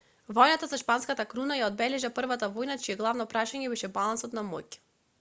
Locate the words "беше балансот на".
3.75-4.49